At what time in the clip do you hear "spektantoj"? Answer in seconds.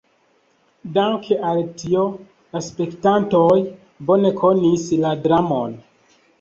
2.69-3.61